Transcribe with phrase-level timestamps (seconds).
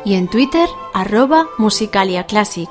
[0.05, 2.69] y en Twitter arroba musicaliaclassic.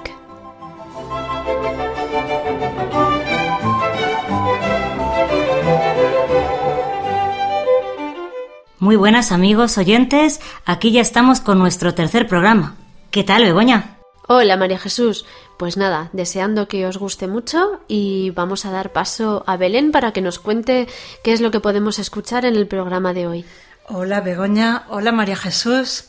[8.78, 12.76] Muy buenas amigos oyentes, aquí ya estamos con nuestro tercer programa.
[13.12, 13.98] ¿Qué tal, Begoña?
[14.26, 15.26] Hola, María Jesús.
[15.58, 20.14] Pues nada, deseando que os guste mucho y vamos a dar paso a Belén para
[20.14, 20.88] que nos cuente
[21.22, 23.44] qué es lo que podemos escuchar en el programa de hoy.
[23.86, 24.84] Hola, Begoña.
[24.88, 26.06] Hola, María Jesús.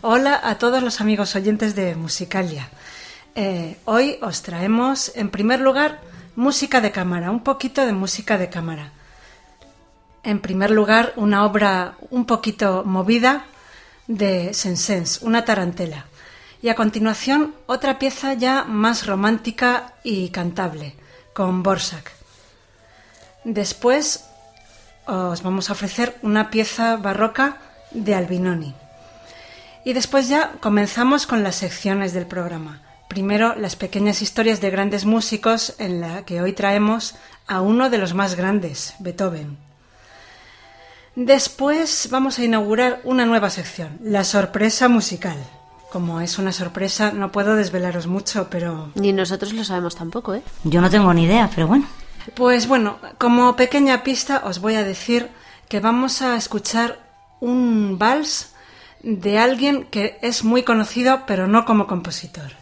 [0.00, 2.68] Hola a todos los amigos oyentes de Musicalia.
[3.36, 6.00] Eh, hoy os traemos, en primer lugar,
[6.34, 8.90] música de cámara, un poquito de música de cámara.
[10.24, 13.44] En primer lugar, una obra un poquito movida
[14.08, 16.06] de Sensens, una tarantela
[16.62, 20.94] y a continuación otra pieza ya más romántica y cantable,
[21.32, 22.12] con Borsak.
[23.44, 24.24] Después
[25.06, 27.58] os vamos a ofrecer una pieza barroca
[27.90, 28.74] de Albinoni.
[29.84, 32.82] Y después ya comenzamos con las secciones del programa.
[33.08, 37.16] Primero las pequeñas historias de grandes músicos en la que hoy traemos
[37.46, 39.58] a uno de los más grandes, Beethoven.
[41.16, 45.38] Después vamos a inaugurar una nueva sección, la sorpresa musical.
[45.90, 48.90] Como es una sorpresa, no puedo desvelaros mucho, pero...
[48.94, 50.42] Ni nosotros lo sabemos tampoco, ¿eh?
[50.64, 51.86] Yo no tengo ni idea, pero bueno.
[52.34, 55.28] Pues bueno, como pequeña pista os voy a decir
[55.68, 56.98] que vamos a escuchar
[57.40, 58.52] un vals
[59.02, 62.52] de alguien que es muy conocido, pero no como compositor.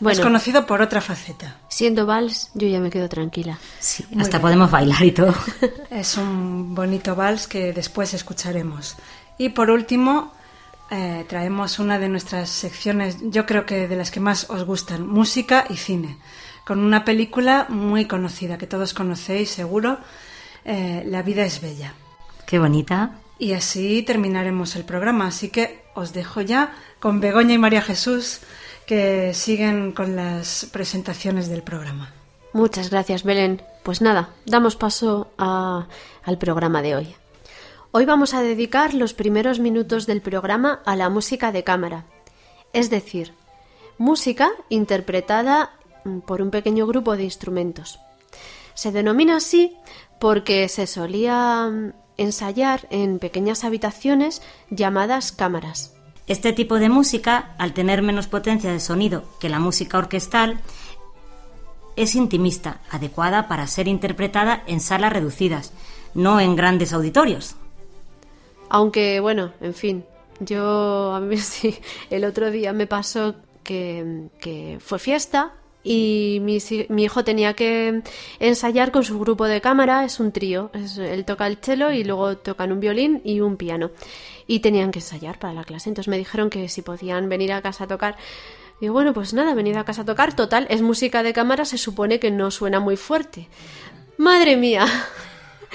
[0.00, 1.58] Bueno, es conocido por otra faceta.
[1.68, 3.58] Siendo vals, yo ya me quedo tranquila.
[3.78, 5.34] Sí, hasta podemos bailar y todo.
[5.90, 8.96] Es un bonito vals que después escucharemos.
[9.38, 10.32] Y por último,
[10.94, 15.06] eh, traemos una de nuestras secciones, yo creo que de las que más os gustan,
[15.06, 16.18] música y cine,
[16.66, 19.96] con una película muy conocida que todos conocéis seguro,
[20.66, 21.94] eh, La vida es bella.
[22.46, 23.12] Qué bonita.
[23.38, 28.40] Y así terminaremos el programa, así que os dejo ya con Begoña y María Jesús
[28.86, 32.12] que siguen con las presentaciones del programa.
[32.52, 33.62] Muchas gracias, Belén.
[33.82, 37.16] Pues nada, damos paso al programa de hoy.
[37.94, 42.06] Hoy vamos a dedicar los primeros minutos del programa a la música de cámara,
[42.72, 43.34] es decir,
[43.98, 45.72] música interpretada
[46.24, 48.00] por un pequeño grupo de instrumentos.
[48.72, 49.76] Se denomina así
[50.18, 55.92] porque se solía mm, ensayar en pequeñas habitaciones llamadas cámaras.
[56.26, 60.58] Este tipo de música, al tener menos potencia de sonido que la música orquestal,
[61.96, 65.74] es intimista, adecuada para ser interpretada en salas reducidas,
[66.14, 67.56] no en grandes auditorios.
[68.74, 70.02] Aunque, bueno, en fin,
[70.40, 71.76] yo a mí sí,
[72.08, 75.52] el otro día me pasó que, fue fiesta
[75.84, 76.56] y mi,
[76.88, 78.02] mi, hijo tenía que
[78.40, 82.38] ensayar con su grupo de cámara, es un trío, él toca el cello y luego
[82.38, 83.90] tocan un violín y un piano.
[84.46, 87.60] Y tenían que ensayar para la clase, entonces me dijeron que si podían venir a
[87.60, 88.16] casa a tocar.
[88.80, 91.76] Y bueno, pues nada, venido a casa a tocar, total, es música de cámara, se
[91.76, 93.48] supone que no suena muy fuerte.
[94.16, 94.86] Madre mía,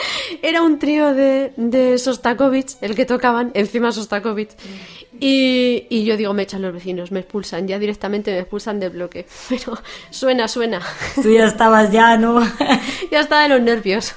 [0.41, 4.51] era un trío de, de Sostakovich, el que tocaban, encima Sostakovich.
[5.19, 8.91] Y, y yo digo, me echan los vecinos, me expulsan, ya directamente me expulsan del
[8.91, 9.25] bloque.
[9.49, 9.77] Pero
[10.11, 10.81] suena, suena.
[11.15, 12.39] Tú ya estabas ya, ¿no?
[13.11, 14.13] ya estaba de los nervios.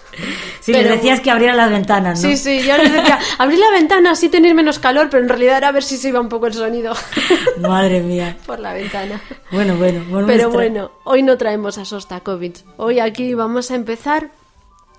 [0.60, 2.28] Sí, les decías que abrieran las ventanas, ¿no?
[2.28, 5.56] Sí, sí, yo les decía, abrir la ventana, así tenéis menos calor, pero en realidad
[5.56, 6.92] era a ver si se iba un poco el sonido.
[7.58, 8.36] Madre mía.
[8.44, 9.20] Por la ventana.
[9.50, 10.26] Bueno, bueno, bueno.
[10.26, 12.62] Pero bueno, hoy no traemos a Sostakovich.
[12.76, 14.30] Hoy aquí vamos a empezar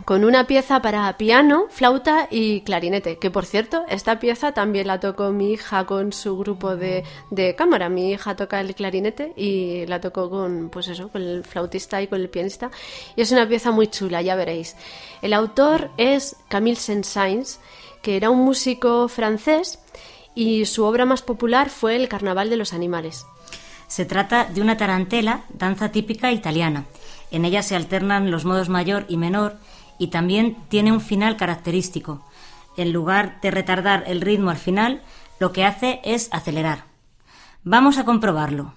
[0.05, 4.99] con una pieza para piano, flauta y clarinete, que por cierto, esta pieza también la
[4.99, 7.89] tocó mi hija con su grupo de, de, cámara.
[7.89, 12.07] Mi hija toca el clarinete y la tocó con, pues eso, con el flautista y
[12.07, 12.71] con el pianista.
[13.15, 14.75] Y es una pieza muy chula, ya veréis.
[15.21, 17.59] El autor es Camille Saint-Saëns,
[18.01, 19.79] que era un músico francés
[20.33, 23.25] y su obra más popular fue El Carnaval de los Animales.
[23.87, 26.85] Se trata de una tarantela, danza típica italiana.
[27.29, 29.57] En ella se alternan los modos mayor y menor
[30.01, 32.25] y también tiene un final característico.
[32.75, 35.03] En lugar de retardar el ritmo al final,
[35.39, 36.85] lo que hace es acelerar.
[37.63, 38.73] Vamos a comprobarlo.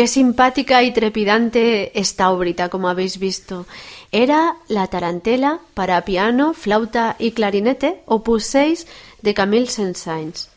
[0.00, 3.66] Qué simpática y trepidante esta obrita, como habéis visto.
[4.12, 8.86] Era la tarantela para piano, flauta y clarinete, opus 6
[9.20, 10.48] de Camille Saint-Saëns.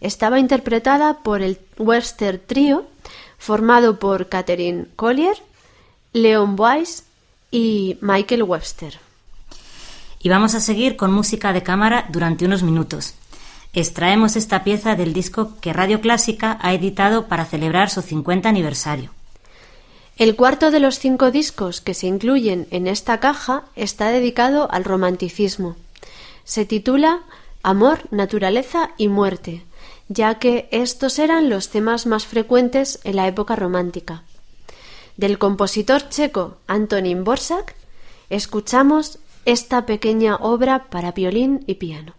[0.00, 2.86] Estaba interpretada por el Webster Trio,
[3.36, 5.42] formado por Catherine Collier,
[6.12, 7.02] Leon Weiss
[7.50, 9.00] y Michael Webster.
[10.20, 13.14] Y vamos a seguir con música de cámara durante unos minutos.
[13.74, 19.10] Extraemos esta pieza del disco que Radio Clásica ha editado para celebrar su 50 aniversario.
[20.16, 24.84] El cuarto de los cinco discos que se incluyen en esta caja está dedicado al
[24.84, 25.76] romanticismo.
[26.44, 27.20] Se titula
[27.62, 29.62] Amor, Naturaleza y Muerte,
[30.08, 34.22] ya que estos eran los temas más frecuentes en la época romántica.
[35.16, 37.76] Del compositor checo Antonín Borsak
[38.30, 42.17] escuchamos esta pequeña obra para violín y piano.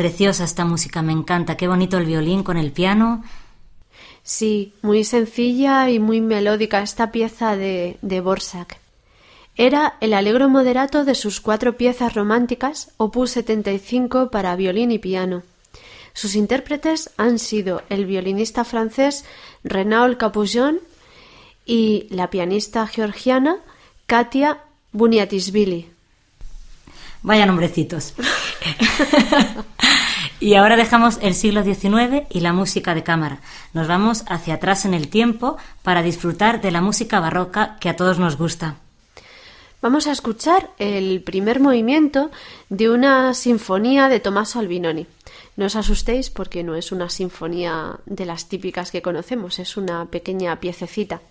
[0.00, 1.58] Preciosa esta música, me encanta.
[1.58, 3.22] Qué bonito el violín con el piano.
[4.22, 8.78] Sí, muy sencilla y muy melódica esta pieza de, de Borsak.
[9.56, 15.42] Era el alegro moderato de sus cuatro piezas románticas, opus 75 para violín y piano.
[16.14, 19.26] Sus intérpretes han sido el violinista francés
[19.64, 20.80] Renaud Capujon
[21.66, 23.58] y la pianista georgiana
[24.06, 24.60] Katia
[24.92, 25.90] Buniatisvili.
[27.20, 28.14] Vaya nombrecitos.
[30.40, 33.40] y ahora dejamos el siglo XIX y la música de cámara.
[33.72, 37.96] Nos vamos hacia atrás en el tiempo para disfrutar de la música barroca que a
[37.96, 38.76] todos nos gusta.
[39.82, 42.30] Vamos a escuchar el primer movimiento
[42.68, 45.06] de una sinfonía de Tommaso Albinoni.
[45.56, 50.04] No os asustéis porque no es una sinfonía de las típicas que conocemos, es una
[50.06, 51.22] pequeña piececita.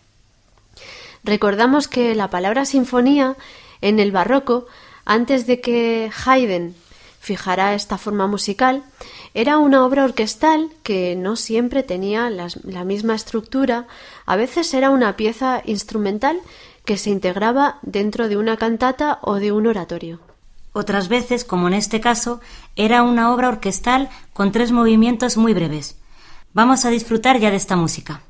[1.23, 3.35] Recordamos que la palabra sinfonía
[3.81, 4.65] en el barroco,
[5.05, 6.75] antes de que Haydn
[7.19, 8.83] fijara esta forma musical,
[9.33, 13.87] era una obra orquestal que no siempre tenía la misma estructura,
[14.25, 16.39] a veces era una pieza instrumental
[16.85, 20.19] que se integraba dentro de una cantata o de un oratorio.
[20.71, 22.41] Otras veces, como en este caso,
[22.75, 25.97] era una obra orquestal con tres movimientos muy breves.
[26.53, 28.21] Vamos a disfrutar ya de esta música.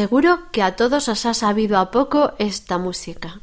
[0.00, 3.40] Seguro que a todos os ha sabido a poco esta música.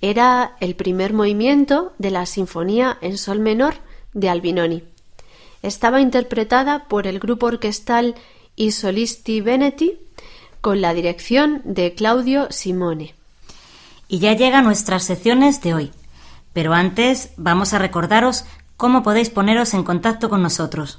[0.00, 3.74] Era el primer movimiento de la Sinfonía en Sol menor
[4.12, 4.82] de Albinoni.
[5.62, 8.16] Estaba interpretada por el grupo orquestal
[8.56, 9.96] I Solisti Veneti
[10.60, 13.14] con la dirección de Claudio Simone.
[14.08, 15.92] Y ya llegan nuestras secciones de hoy.
[16.52, 18.44] Pero antes vamos a recordaros
[18.76, 20.98] cómo podéis poneros en contacto con nosotros.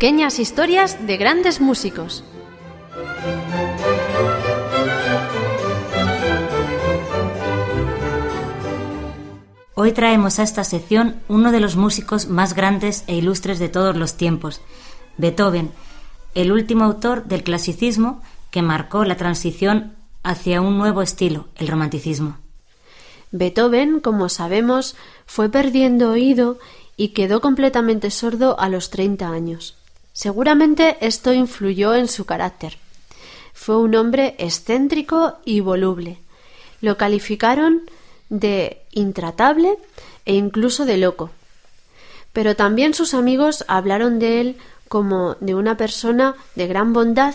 [0.00, 2.24] Pequeñas historias de grandes músicos.
[9.74, 13.94] Hoy traemos a esta sección uno de los músicos más grandes e ilustres de todos
[13.94, 14.62] los tiempos,
[15.18, 15.70] Beethoven,
[16.34, 22.38] el último autor del clasicismo que marcó la transición hacia un nuevo estilo, el romanticismo.
[23.32, 26.58] Beethoven, como sabemos, fue perdiendo oído
[26.96, 29.76] y quedó completamente sordo a los 30 años.
[30.12, 32.78] Seguramente esto influyó en su carácter.
[33.52, 36.18] Fue un hombre excéntrico y voluble.
[36.80, 37.82] Lo calificaron
[38.28, 39.78] de intratable
[40.24, 41.30] e incluso de loco.
[42.32, 44.56] Pero también sus amigos hablaron de él
[44.88, 47.34] como de una persona de gran bondad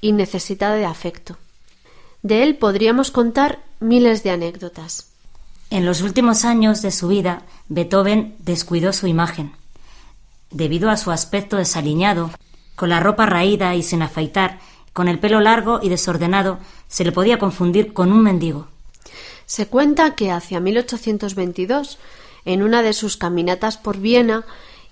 [0.00, 1.36] y necesitada de afecto.
[2.22, 5.10] De él podríamos contar miles de anécdotas.
[5.70, 9.52] En los últimos años de su vida, Beethoven descuidó su imagen.
[10.50, 12.30] Debido a su aspecto desaliñado,
[12.76, 14.58] con la ropa raída y sin afeitar,
[14.92, 16.58] con el pelo largo y desordenado,
[16.88, 18.68] se le podía confundir con un mendigo.
[19.46, 21.98] Se cuenta que hacia 1822,
[22.44, 24.44] en una de sus caminatas por Viena,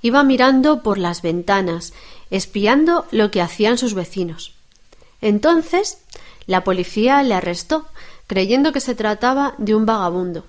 [0.03, 1.93] iba mirando por las ventanas,
[2.31, 4.55] espiando lo que hacían sus vecinos.
[5.23, 5.99] Entonces
[6.47, 7.87] la policía le arrestó,
[8.27, 10.45] creyendo que se trataba de un vagabundo.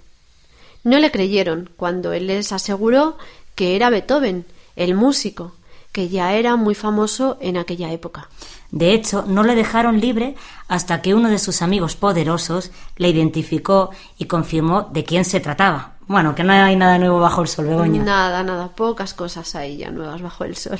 [0.83, 3.17] No le creyeron cuando él les aseguró
[3.55, 5.53] que era Beethoven, el músico,
[5.93, 8.27] que ya era muy famoso en aquella época.
[8.71, 10.35] De hecho, no le dejaron libre
[10.67, 15.93] hasta que uno de sus amigos poderosos le identificó y confirmó de quién se trataba.
[16.07, 18.03] Bueno, que no hay nada nuevo bajo el sol, Begoña.
[18.03, 20.79] Nada, nada, pocas cosas hay ya nuevas bajo el sol.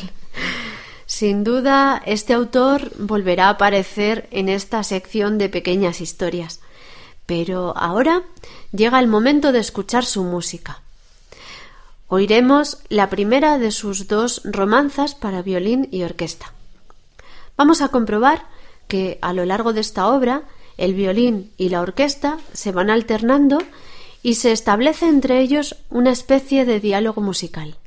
[1.06, 6.62] Sin duda, este autor volverá a aparecer en esta sección de pequeñas historias.
[7.26, 8.24] Pero ahora
[8.72, 10.82] llega el momento de escuchar su música.
[12.08, 16.54] Oiremos la primera de sus dos romanzas para violín y orquesta.
[17.58, 18.46] Vamos a comprobar
[18.88, 20.44] que a lo largo de esta obra
[20.78, 23.60] el violín y la orquesta se van alternando
[24.22, 27.78] y se establece entre ellos una especie de diálogo musical.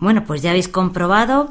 [0.00, 1.50] Bueno, pues ya habéis comprobado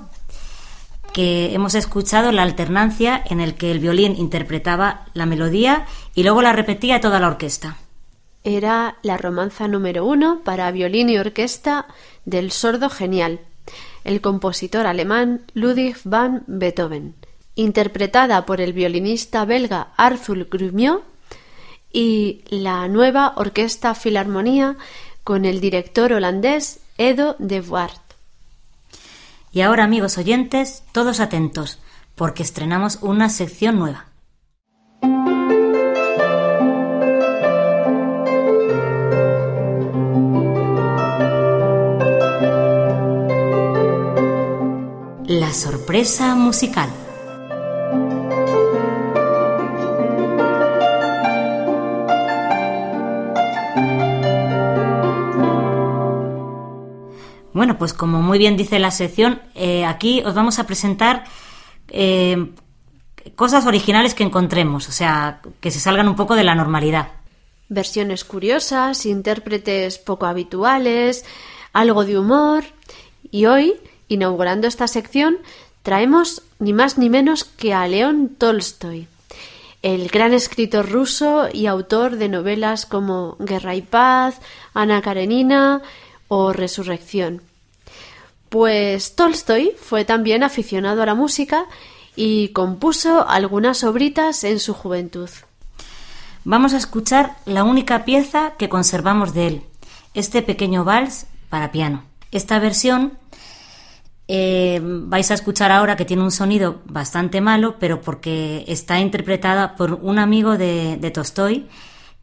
[1.13, 6.41] que hemos escuchado la alternancia en el que el violín interpretaba la melodía y luego
[6.41, 7.77] la repetía toda la orquesta.
[8.43, 11.87] Era la romanza número uno para violín y orquesta
[12.25, 13.39] del sordo genial,
[14.03, 17.15] el compositor alemán Ludwig van Beethoven,
[17.55, 21.03] interpretada por el violinista belga Arthur Grumiaux
[21.91, 24.77] y la nueva Orquesta Filarmonía
[25.23, 28.08] con el director holandés Edo de Voort.
[29.51, 31.79] Y ahora, amigos oyentes, todos atentos,
[32.15, 34.05] porque estrenamos una sección nueva.
[45.25, 46.89] La sorpresa musical.
[57.59, 61.25] Bueno, pues como muy bien dice la sección, eh, aquí os vamos a presentar
[61.89, 62.53] eh,
[63.35, 67.09] cosas originales que encontremos, o sea, que se salgan un poco de la normalidad.
[67.67, 71.25] Versiones curiosas, intérpretes poco habituales,
[71.73, 72.63] algo de humor.
[73.29, 73.73] Y hoy,
[74.07, 75.37] inaugurando esta sección,
[75.83, 79.09] traemos ni más ni menos que a León Tolstoy,
[79.81, 84.39] el gran escritor ruso y autor de novelas como Guerra y Paz,
[84.73, 85.81] Ana Karenina
[86.29, 87.48] o Resurrección.
[88.49, 91.65] Pues Tolstoy fue también aficionado a la música
[92.15, 95.29] y compuso algunas obritas en su juventud.
[96.43, 99.63] Vamos a escuchar la única pieza que conservamos de él,
[100.13, 102.03] este pequeño vals para piano.
[102.31, 103.17] Esta versión
[104.27, 109.75] eh, vais a escuchar ahora que tiene un sonido bastante malo, pero porque está interpretada
[109.75, 111.67] por un amigo de, de Tolstoy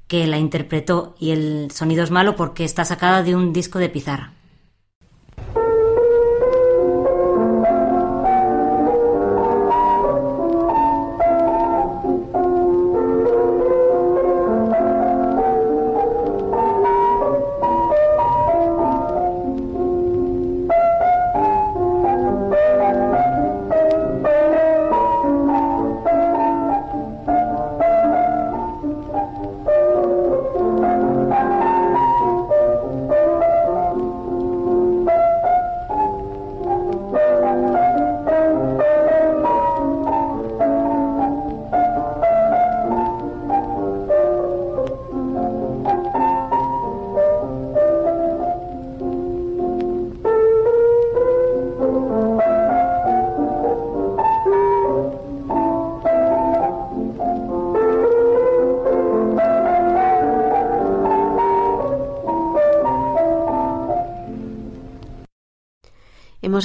[0.07, 3.89] que la interpretó y el sonido es malo porque está sacada de un disco de
[3.89, 4.36] pizarra.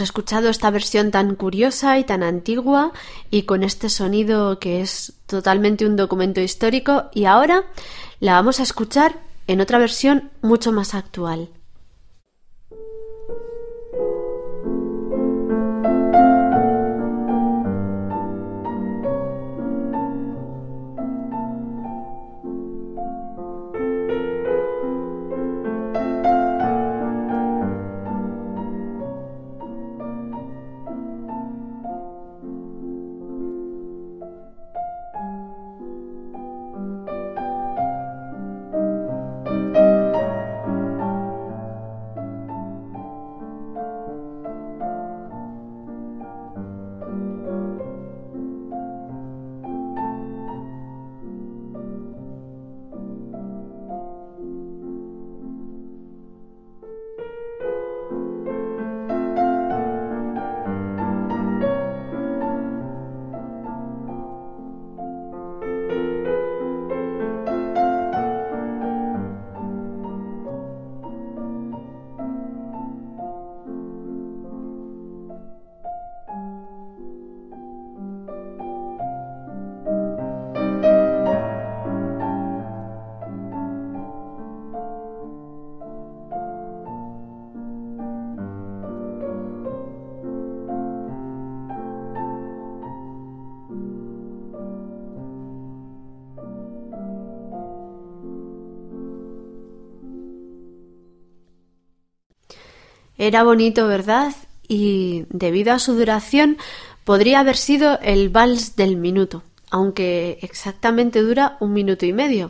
[0.01, 2.91] Escuchado esta versión tan curiosa y tan antigua
[3.29, 7.65] y con este sonido que es totalmente un documento histórico y ahora
[8.19, 11.49] la vamos a escuchar en otra versión mucho más actual.
[103.21, 104.33] Era bonito, ¿verdad?
[104.67, 106.57] Y debido a su duración
[107.03, 112.49] podría haber sido el vals del minuto, aunque exactamente dura un minuto y medio.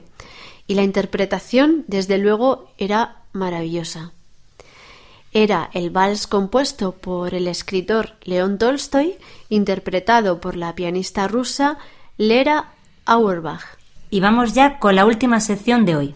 [0.68, 4.14] Y la interpretación, desde luego, era maravillosa.
[5.34, 9.16] Era el vals compuesto por el escritor León Tolstoy,
[9.50, 11.80] interpretado por la pianista rusa
[12.18, 12.72] Lera
[13.04, 13.78] Auerbach.
[14.10, 16.16] Y vamos ya con la última sección de hoy.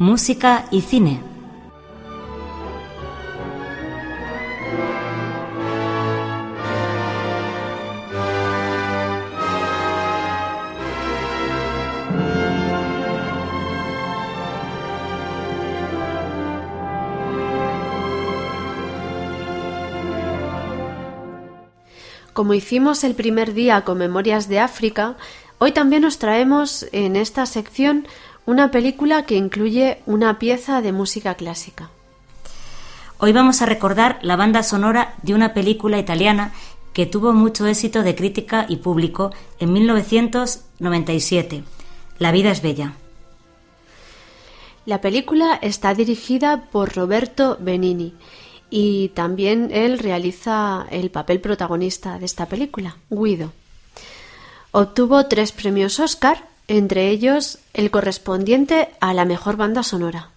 [0.00, 1.20] Música y cine.
[22.32, 25.16] Como hicimos el primer día con Memorias de África,
[25.58, 28.06] hoy también nos traemos en esta sección
[28.48, 31.90] una película que incluye una pieza de música clásica.
[33.18, 36.54] Hoy vamos a recordar la banda sonora de una película italiana
[36.94, 41.62] que tuvo mucho éxito de crítica y público en 1997,
[42.18, 42.94] La vida es bella.
[44.86, 48.14] La película está dirigida por Roberto Benini
[48.70, 53.52] y también él realiza el papel protagonista de esta película, Guido.
[54.70, 60.30] Obtuvo tres premios Oscar, entre ellos el correspondiente a la mejor banda sonora.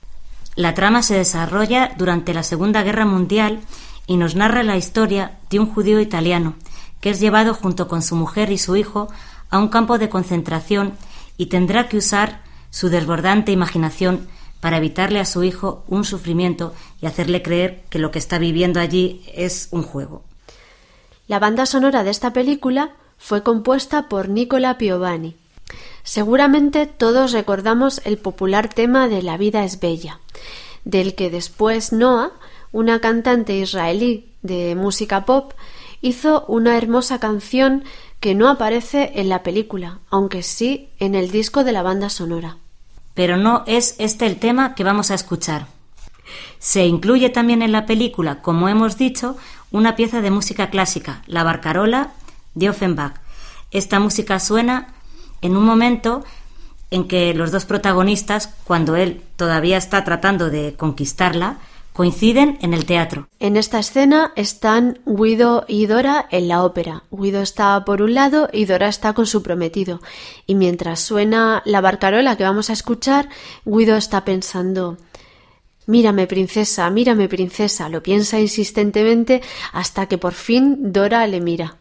[0.55, 3.59] La trama se desarrolla durante la Segunda Guerra Mundial
[4.07, 6.55] y nos narra la historia de un judío italiano
[7.01, 9.09] que es llevado junto con su mujer y su hijo
[9.49, 10.93] a un campo de concentración
[11.35, 14.27] y tendrá que usar su desbordante imaginación
[14.61, 18.79] para evitarle a su hijo un sufrimiento y hacerle creer que lo que está viviendo
[18.79, 20.23] allí es un juego.
[21.27, 25.40] La banda sonora de esta película fue compuesta por Nicola Piovani.
[26.03, 30.19] Seguramente todos recordamos el popular tema de La vida es bella,
[30.85, 32.31] del que después Noah,
[32.71, 35.53] una cantante israelí de música pop,
[36.01, 37.83] hizo una hermosa canción
[38.19, 42.57] que no aparece en la película, aunque sí en el disco de la banda sonora
[43.13, 45.67] pero no es este el tema que vamos a escuchar.
[46.59, 49.35] Se incluye también en la película, como hemos dicho,
[49.71, 52.11] una pieza de música clásica, la Barcarola
[52.55, 53.15] de Offenbach.
[53.71, 54.93] Esta música suena
[55.41, 56.23] en un momento
[56.89, 61.57] en que los dos protagonistas, cuando él todavía está tratando de conquistarla,
[61.93, 63.27] coinciden en el teatro.
[63.39, 67.03] En esta escena están Guido y Dora en la ópera.
[67.11, 70.01] Guido está por un lado y Dora está con su prometido.
[70.45, 73.29] Y mientras suena la barcarola que vamos a escuchar,
[73.65, 74.97] Guido está pensando
[75.87, 77.89] Mírame, princesa, mírame, princesa.
[77.89, 79.41] Lo piensa insistentemente
[79.73, 81.80] hasta que por fin Dora le mira.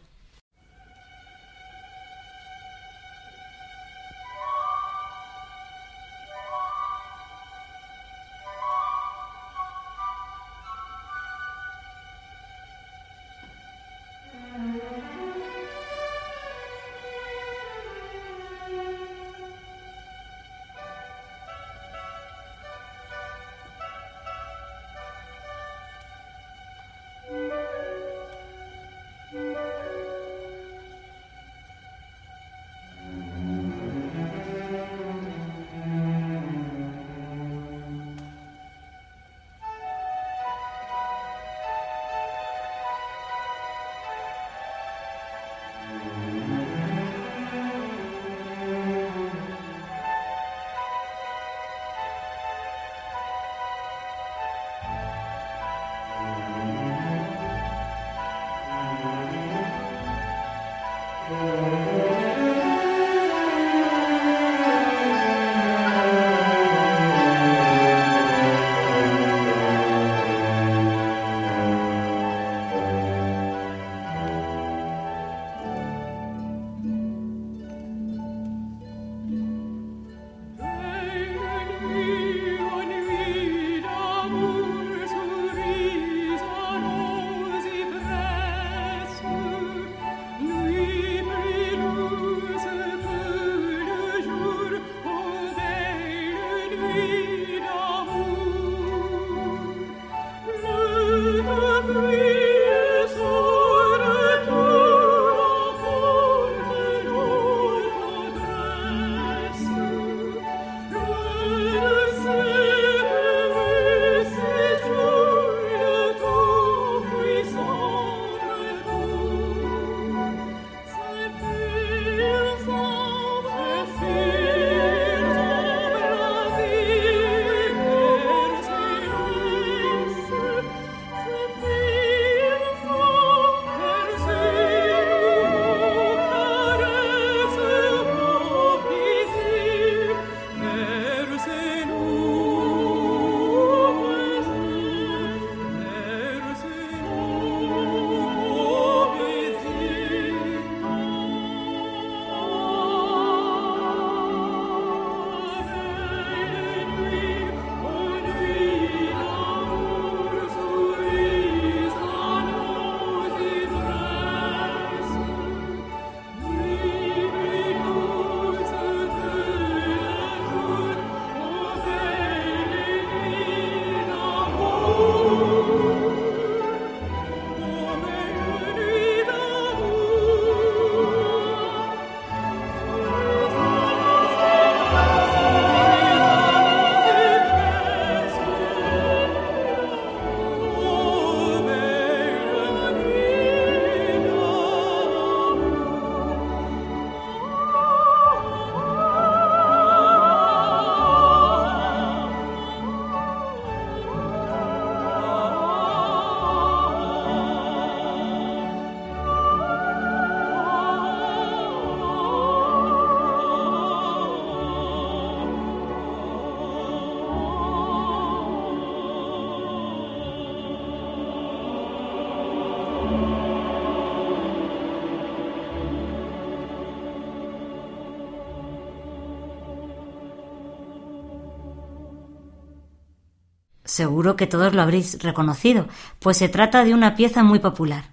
[233.91, 235.89] Seguro que todos lo habréis reconocido,
[236.21, 238.05] pues se trata de una pieza muy popular.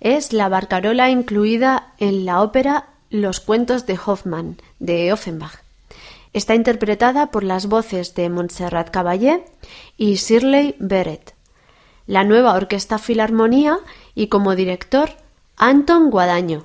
[0.00, 5.60] Es la barcarola incluida en la ópera Los cuentos de Hoffmann, de Offenbach.
[6.32, 9.44] Está interpretada por las voces de Montserrat Caballé
[9.98, 11.34] y Shirley Beret.
[12.06, 13.76] La nueva Orquesta Filarmonía
[14.14, 15.10] y como director
[15.58, 16.64] Anton Guadaño.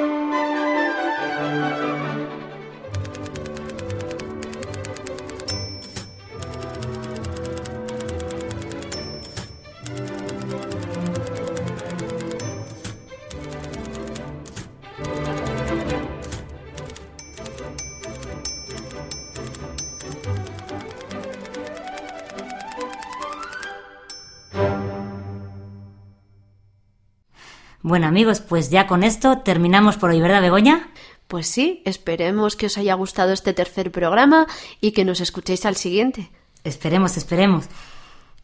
[27.91, 30.87] Bueno amigos, pues ya con esto terminamos por hoy, ¿verdad Begoña?
[31.27, 34.47] Pues sí, esperemos que os haya gustado este tercer programa
[34.79, 36.31] y que nos escuchéis al siguiente.
[36.63, 37.65] Esperemos, esperemos.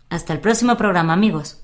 [0.10, 1.64] Hasta el próximo programa, amigos.